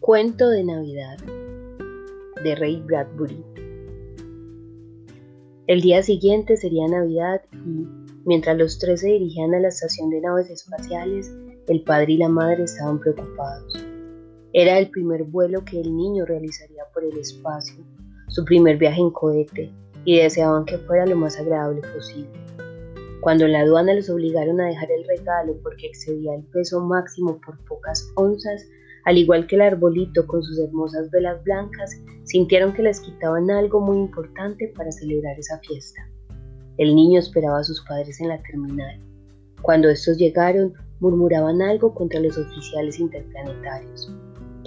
Cuento 0.00 0.48
de 0.48 0.62
Navidad 0.62 1.18
de 2.42 2.54
Ray 2.54 2.80
Bradbury. 2.86 3.44
El 5.66 5.80
día 5.80 6.02
siguiente 6.02 6.56
sería 6.56 6.86
Navidad 6.86 7.42
y, 7.52 7.86
mientras 8.24 8.56
los 8.56 8.78
tres 8.78 9.00
se 9.00 9.08
dirigían 9.08 9.54
a 9.54 9.60
la 9.60 9.68
estación 9.68 10.08
de 10.10 10.20
naves 10.20 10.48
espaciales, 10.50 11.30
el 11.66 11.82
padre 11.82 12.12
y 12.12 12.16
la 12.18 12.28
madre 12.28 12.62
estaban 12.62 13.00
preocupados. 13.00 13.74
Era 14.52 14.78
el 14.78 14.88
primer 14.88 15.24
vuelo 15.24 15.64
que 15.64 15.80
el 15.80 15.94
niño 15.94 16.24
realizaría 16.24 16.84
por 16.94 17.04
el 17.04 17.18
espacio, 17.18 17.84
su 18.28 18.44
primer 18.44 18.78
viaje 18.78 19.00
en 19.00 19.10
cohete, 19.10 19.70
y 20.04 20.18
deseaban 20.18 20.64
que 20.64 20.78
fuera 20.78 21.06
lo 21.06 21.16
más 21.16 21.38
agradable 21.38 21.82
posible. 21.92 22.30
Cuando 23.20 23.46
en 23.46 23.52
la 23.52 23.60
aduana 23.60 23.94
los 23.94 24.08
obligaron 24.08 24.60
a 24.60 24.68
dejar 24.68 24.90
el 24.92 25.04
regalo 25.06 25.58
porque 25.62 25.88
excedía 25.88 26.36
el 26.36 26.44
peso 26.44 26.80
máximo 26.80 27.40
por 27.44 27.58
pocas 27.64 28.10
onzas, 28.14 28.64
al 29.08 29.16
igual 29.16 29.46
que 29.46 29.56
el 29.56 29.62
arbolito 29.62 30.26
con 30.26 30.42
sus 30.42 30.58
hermosas 30.58 31.10
velas 31.10 31.42
blancas, 31.42 31.98
sintieron 32.24 32.74
que 32.74 32.82
les 32.82 33.00
quitaban 33.00 33.50
algo 33.50 33.80
muy 33.80 33.96
importante 33.96 34.70
para 34.76 34.92
celebrar 34.92 35.38
esa 35.38 35.58
fiesta. 35.60 36.06
El 36.76 36.94
niño 36.94 37.18
esperaba 37.18 37.60
a 37.60 37.64
sus 37.64 37.82
padres 37.86 38.20
en 38.20 38.28
la 38.28 38.42
terminal. 38.42 39.00
Cuando 39.62 39.88
estos 39.88 40.18
llegaron, 40.18 40.74
murmuraban 41.00 41.62
algo 41.62 41.94
contra 41.94 42.20
los 42.20 42.36
oficiales 42.36 43.00
interplanetarios. 43.00 44.12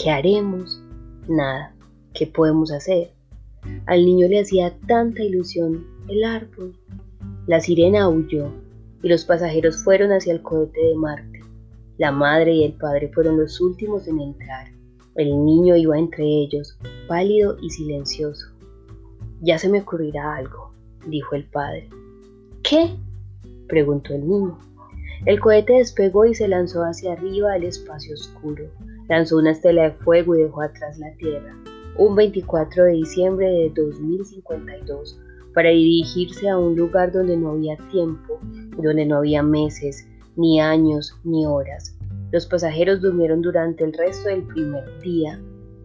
¿Qué 0.02 0.10
haremos? 0.10 0.82
Nada. 1.30 1.76
¿Qué 2.16 2.26
podemos 2.26 2.72
hacer? 2.72 3.12
Al 3.86 4.04
niño 4.04 4.28
le 4.28 4.40
hacía 4.40 4.76
tanta 4.88 5.22
ilusión 5.22 5.86
el 6.08 6.24
árbol. 6.24 6.76
La 7.46 7.60
sirena 7.60 8.10
huyó 8.10 8.52
y 9.04 9.08
los 9.08 9.24
pasajeros 9.24 9.84
fueron 9.84 10.12
hacia 10.12 10.34
el 10.34 10.42
cohete 10.42 10.84
de 10.84 10.96
Marte. 10.96 11.31
La 12.02 12.12
madre 12.12 12.52
y 12.56 12.64
el 12.64 12.74
padre 12.74 13.12
fueron 13.14 13.38
los 13.38 13.62
últimos 13.62 14.08
en 14.08 14.20
entrar. 14.20 14.72
El 15.14 15.46
niño 15.46 15.76
iba 15.76 16.00
entre 16.00 16.26
ellos, 16.26 16.76
pálido 17.08 17.58
y 17.62 17.70
silencioso. 17.70 18.48
Ya 19.42 19.60
se 19.60 19.70
me 19.70 19.82
ocurrirá 19.82 20.38
algo, 20.38 20.74
dijo 21.06 21.36
el 21.36 21.46
padre. 21.46 21.88
¿Qué? 22.64 22.90
preguntó 23.68 24.16
el 24.16 24.28
niño. 24.28 24.58
El 25.28 25.40
cohete 25.40 25.74
despegó 25.74 26.26
y 26.26 26.34
se 26.34 26.48
lanzó 26.48 26.82
hacia 26.82 27.14
arriba 27.14 27.54
al 27.54 27.66
espacio 27.66 28.16
oscuro. 28.16 28.64
Lanzó 29.08 29.38
una 29.38 29.52
estela 29.52 29.84
de 29.84 29.92
fuego 29.92 30.36
y 30.36 30.42
dejó 30.42 30.64
atrás 30.64 30.98
la 30.98 31.14
Tierra. 31.18 31.56
Un 32.00 32.16
24 32.16 32.86
de 32.86 32.94
diciembre 32.94 33.46
de 33.46 33.70
2052, 33.76 35.20
para 35.54 35.70
dirigirse 35.70 36.50
a 36.50 36.58
un 36.58 36.76
lugar 36.76 37.12
donde 37.12 37.38
no 37.38 37.52
había 37.52 37.78
tiempo, 37.92 38.40
donde 38.76 39.06
no 39.06 39.18
había 39.18 39.44
meses, 39.44 40.08
ni 40.36 40.60
años, 40.60 41.16
ni 41.24 41.46
horas. 41.46 41.98
Los 42.32 42.46
pasajeros 42.46 43.02
durmieron 43.02 43.42
durante 43.42 43.84
el 43.84 43.94
resto 43.94 44.30
del 44.30 44.44
primer 44.44 45.00
día. 45.02 45.42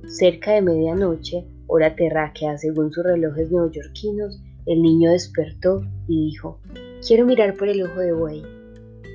Cerca 0.07 0.53
de 0.53 0.63
medianoche, 0.63 1.45
hora 1.67 1.95
terráquea 1.97 2.57
según 2.57 2.93
sus 2.93 3.05
relojes 3.05 3.51
neoyorquinos, 3.51 4.41
el 4.67 4.83
niño 4.83 5.11
despertó 5.11 5.83
y 6.07 6.27
dijo, 6.27 6.61
quiero 7.07 7.27
mirar 7.27 7.57
por 7.57 7.69
el 7.69 7.83
ojo 7.83 8.01
de 8.01 8.13
buey. 8.13 8.43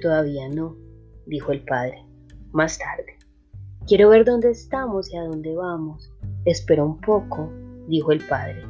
Todavía 0.01 0.49
no, 0.49 0.75
dijo 1.25 1.51
el 1.51 1.63
padre. 1.63 2.05
Más 2.51 2.77
tarde. 2.77 3.17
Quiero 3.87 4.09
ver 4.09 4.25
dónde 4.25 4.51
estamos 4.51 5.11
y 5.11 5.17
a 5.17 5.23
dónde 5.23 5.55
vamos. 5.55 6.11
Espera 6.45 6.83
un 6.83 6.99
poco, 6.99 7.49
dijo 7.87 8.11
el 8.11 8.19
padre. 8.27 8.63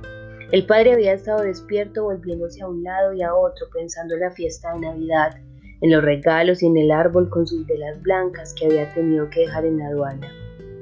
El 0.51 0.65
padre 0.65 0.93
había 0.93 1.13
estado 1.13 1.43
despierto 1.43 2.03
volviéndose 2.03 2.61
a 2.61 2.67
un 2.67 2.83
lado 2.83 3.13
y 3.13 3.21
a 3.21 3.33
otro 3.33 3.67
pensando 3.73 4.15
en 4.15 4.21
la 4.21 4.31
fiesta 4.31 4.73
de 4.73 4.81
Navidad 4.81 5.31
en 5.81 5.91
los 5.91 6.03
regalos 6.03 6.61
y 6.61 6.67
en 6.67 6.77
el 6.77 6.91
árbol 6.91 7.29
con 7.29 7.47
sus 7.47 7.65
velas 7.65 8.01
blancas 8.01 8.53
que 8.53 8.67
había 8.67 8.93
tenido 8.93 9.29
que 9.29 9.41
dejar 9.41 9.65
en 9.65 9.79
la 9.79 9.87
aduana. 9.87 10.31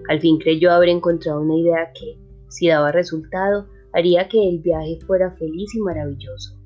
Al 0.09 0.19
fin 0.19 0.37
creyó 0.37 0.71
haber 0.71 0.89
encontrado 0.89 1.41
una 1.41 1.55
idea 1.55 1.91
que, 1.93 2.17
si 2.49 2.67
daba 2.67 2.91
resultado, 2.91 3.67
haría 3.93 4.27
que 4.27 4.49
el 4.49 4.59
viaje 4.59 4.99
fuera 5.05 5.31
feliz 5.31 5.73
y 5.73 5.79
maravilloso. 5.79 6.57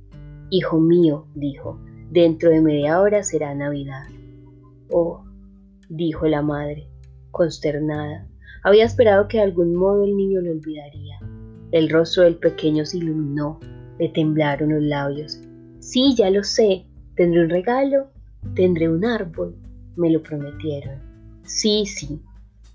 Hijo 0.50 0.80
mío, 0.80 1.28
dijo, 1.36 1.80
dentro 2.10 2.50
de 2.50 2.62
media 2.62 3.02
hora 3.02 3.22
será 3.24 3.54
Navidad. 3.54 4.08
Oh, 4.92 5.24
dijo 5.90 6.28
la 6.28 6.42
madre, 6.42 6.88
consternada. 7.32 8.28
Había 8.64 8.86
esperado 8.86 9.28
que 9.28 9.38
de 9.38 9.44
algún 9.44 9.76
modo 9.76 10.06
el 10.06 10.16
niño 10.16 10.42
lo 10.42 10.52
olvidaría. 10.52 11.20
El 11.72 11.90
rostro 11.90 12.24
del 12.24 12.36
pequeño 12.36 12.86
se 12.86 12.98
iluminó, 12.98 13.60
le 14.00 14.10
temblaron 14.10 14.74
los 14.74 14.84
labios. 14.84 15.42
Sí, 15.80 16.16
ya 16.16 16.30
lo 16.30 16.44
sé, 16.44 16.86
tendré 17.16 17.44
un 17.44 17.50
regalo 17.50 18.13
Tendré 18.56 18.90
un 18.90 19.04
árbol, 19.06 19.56
me 19.96 20.12
lo 20.12 20.22
prometieron. 20.22 21.00
Sí, 21.46 21.86
sí, 21.86 22.22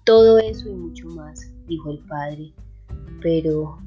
todo 0.04 0.38
eso 0.38 0.68
y 0.68 0.74
mucho 0.74 1.08
más, 1.08 1.52
dijo 1.66 1.90
el 1.90 1.98
padre. 2.00 2.52
Pero, 3.22 3.78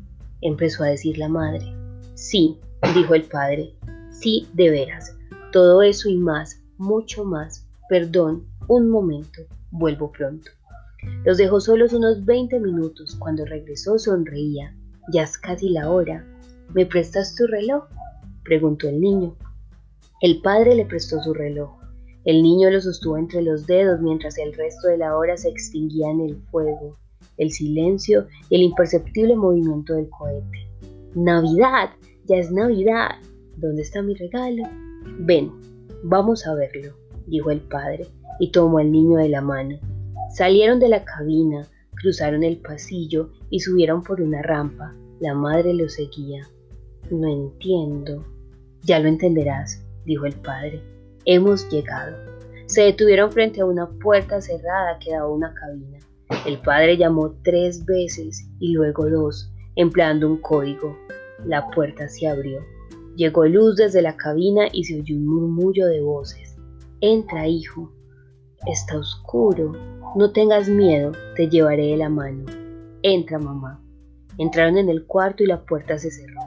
empezó 0.41 0.83
a 0.83 0.87
decir 0.87 1.17
la 1.17 1.29
madre. 1.29 1.65
Sí, 2.13 2.57
dijo 2.95 3.15
el 3.15 3.23
padre, 3.23 3.75
sí, 4.09 4.47
de 4.53 4.69
veras, 4.69 5.15
todo 5.51 5.81
eso 5.81 6.09
y 6.09 6.17
más, 6.17 6.61
mucho 6.77 7.25
más. 7.25 7.67
Perdón, 7.89 8.45
un 8.67 8.89
momento, 8.89 9.41
vuelvo 9.71 10.11
pronto. 10.11 10.51
Los 11.25 11.37
dejó 11.37 11.59
solos 11.59 11.93
unos 11.93 12.23
20 12.25 12.59
minutos. 12.59 13.15
Cuando 13.15 13.45
regresó 13.45 13.97
sonreía. 13.97 14.75
Ya 15.11 15.23
es 15.23 15.37
casi 15.37 15.69
la 15.69 15.89
hora. 15.89 16.25
¿Me 16.73 16.85
prestas 16.85 17.35
tu 17.35 17.47
reloj? 17.47 17.85
preguntó 18.43 18.87
el 18.87 19.01
niño. 19.01 19.35
El 20.21 20.41
padre 20.41 20.75
le 20.75 20.85
prestó 20.85 21.21
su 21.21 21.33
reloj. 21.33 21.80
El 22.23 22.43
niño 22.43 22.69
lo 22.69 22.79
sostuvo 22.79 23.17
entre 23.17 23.41
los 23.41 23.65
dedos 23.65 23.99
mientras 23.99 24.37
el 24.37 24.53
resto 24.53 24.87
de 24.87 24.97
la 24.97 25.17
hora 25.17 25.37
se 25.37 25.49
extinguía 25.49 26.09
en 26.11 26.21
el 26.21 26.35
fuego, 26.51 26.97
el 27.37 27.51
silencio 27.51 28.27
y 28.49 28.55
el 28.55 28.61
imperceptible 28.61 29.35
movimiento 29.35 29.95
del 29.95 30.09
cohete. 30.09 30.67
Navidad, 31.15 31.89
ya 32.25 32.37
es 32.37 32.51
Navidad. 32.51 33.15
¿Dónde 33.57 33.81
está 33.81 34.03
mi 34.03 34.13
regalo? 34.13 34.63
Ven, 35.19 35.51
vamos 36.03 36.45
a 36.45 36.53
verlo, 36.53 36.93
dijo 37.25 37.49
el 37.49 37.61
padre, 37.61 38.07
y 38.39 38.51
tomó 38.51 38.77
al 38.77 38.91
niño 38.91 39.17
de 39.17 39.29
la 39.29 39.41
mano. 39.41 39.79
Salieron 40.29 40.79
de 40.79 40.89
la 40.89 41.03
cabina, 41.03 41.67
cruzaron 41.95 42.43
el 42.43 42.57
pasillo 42.57 43.31
y 43.49 43.59
subieron 43.59 44.03
por 44.03 44.21
una 44.21 44.41
rampa. 44.41 44.95
La 45.19 45.33
madre 45.33 45.73
lo 45.73 45.89
seguía. 45.89 46.47
No 47.09 47.27
entiendo. 47.27 48.25
Ya 48.83 48.99
lo 48.99 49.07
entenderás, 49.07 49.83
dijo 50.05 50.25
el 50.25 50.33
padre. 50.35 50.81
Hemos 51.25 51.69
llegado. 51.69 52.17
Se 52.65 52.81
detuvieron 52.81 53.31
frente 53.31 53.61
a 53.61 53.65
una 53.65 53.87
puerta 53.87 54.41
cerrada 54.41 54.97
que 54.99 55.11
daba 55.11 55.29
una 55.29 55.53
cabina. 55.53 55.99
El 56.47 56.59
padre 56.59 56.97
llamó 56.97 57.35
tres 57.43 57.85
veces 57.85 58.49
y 58.59 58.73
luego 58.73 59.07
dos, 59.07 59.51
empleando 59.75 60.27
un 60.27 60.37
código. 60.37 60.97
La 61.45 61.69
puerta 61.69 62.07
se 62.07 62.27
abrió. 62.27 62.59
Llegó 63.15 63.45
luz 63.45 63.75
desde 63.75 64.01
la 64.01 64.17
cabina 64.17 64.67
y 64.71 64.83
se 64.85 64.99
oyó 64.99 65.15
un 65.15 65.27
murmullo 65.27 65.85
de 65.87 66.01
voces. 66.01 66.55
Entra, 67.01 67.47
hijo. 67.47 67.91
Está 68.65 68.97
oscuro. 68.97 69.73
No 70.15 70.31
tengas 70.31 70.69
miedo, 70.69 71.11
te 71.35 71.49
llevaré 71.49 71.87
de 71.87 71.97
la 71.97 72.09
mano. 72.09 72.45
Entra, 73.03 73.37
mamá. 73.37 73.79
Entraron 74.39 74.77
en 74.77 74.89
el 74.89 75.05
cuarto 75.05 75.43
y 75.43 75.47
la 75.47 75.63
puerta 75.65 75.99
se 75.99 76.09
cerró. 76.09 76.39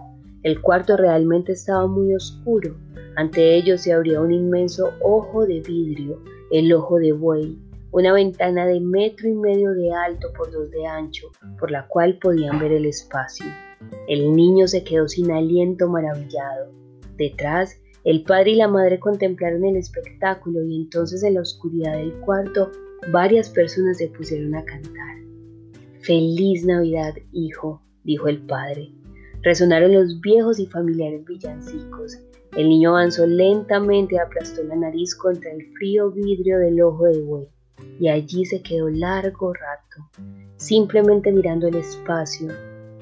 El 0.42 0.60
cuarto 0.60 0.96
realmente 0.96 1.52
estaba 1.52 1.86
muy 1.86 2.12
oscuro. 2.14 2.76
Ante 3.16 3.54
ellos 3.54 3.82
se 3.82 3.92
abría 3.92 4.20
un 4.20 4.32
inmenso 4.32 4.92
ojo 5.00 5.46
de 5.46 5.60
vidrio, 5.60 6.22
el 6.50 6.72
ojo 6.72 6.98
de 6.98 7.12
buey, 7.12 7.58
una 7.92 8.12
ventana 8.12 8.66
de 8.66 8.80
metro 8.80 9.28
y 9.28 9.34
medio 9.34 9.70
de 9.72 9.92
alto 9.92 10.32
por 10.36 10.50
dos 10.50 10.70
de 10.70 10.84
ancho, 10.84 11.28
por 11.60 11.70
la 11.70 11.86
cual 11.86 12.18
podían 12.18 12.58
ver 12.58 12.72
el 12.72 12.86
espacio. 12.86 13.46
El 14.08 14.32
niño 14.32 14.66
se 14.66 14.82
quedó 14.82 15.06
sin 15.06 15.30
aliento 15.30 15.88
maravillado. 15.88 16.72
Detrás, 17.16 17.80
el 18.02 18.24
padre 18.24 18.50
y 18.50 18.56
la 18.56 18.68
madre 18.68 18.98
contemplaron 18.98 19.64
el 19.64 19.76
espectáculo 19.76 20.64
y 20.64 20.76
entonces 20.76 21.22
en 21.22 21.34
la 21.34 21.42
oscuridad 21.42 21.96
del 21.96 22.12
cuarto 22.20 22.70
varias 23.12 23.48
personas 23.48 23.98
se 23.98 24.08
pusieron 24.08 24.54
a 24.56 24.64
cantar. 24.64 25.16
Feliz 26.00 26.66
Navidad, 26.66 27.14
hijo, 27.32 27.80
dijo 28.02 28.28
el 28.28 28.44
padre. 28.44 28.92
Resonaron 29.42 29.94
los 29.94 30.20
viejos 30.20 30.58
y 30.58 30.66
familiares 30.66 31.24
villancicos. 31.24 32.18
El 32.56 32.68
niño 32.68 32.90
avanzó 32.90 33.26
lentamente 33.26 34.14
y 34.14 34.18
aplastó 34.18 34.62
la 34.62 34.76
nariz 34.76 35.14
contra 35.16 35.50
el 35.50 35.72
frío 35.72 36.12
vidrio 36.12 36.58
del 36.58 36.80
ojo 36.82 37.04
de 37.04 37.20
buey, 37.20 37.48
y 37.98 38.08
allí 38.08 38.44
se 38.44 38.62
quedó 38.62 38.88
largo 38.88 39.52
rato, 39.52 40.08
simplemente 40.56 41.32
mirando 41.32 41.66
el 41.66 41.74
espacio, 41.74 42.52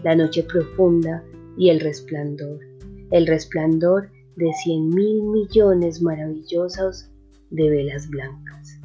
la 0.03 0.17
noche 0.17 0.43
profunda 0.45 1.23
y 1.59 1.69
el 1.69 1.81
resplandor, 1.81 2.61
el 3.11 3.27
resplandor 3.27 4.09
de 4.37 4.51
cien 4.55 4.89
mil 4.89 5.23
millones 5.23 6.01
maravillosos 6.01 7.11
de 7.51 7.69
velas 7.69 8.09
blancas. 8.09 8.82